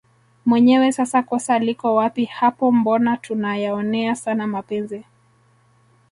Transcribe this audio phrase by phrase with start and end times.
[0.45, 5.03] mwenyewe sasa kosa liko wapi hapo mbona tuna yaonea sana mapenzi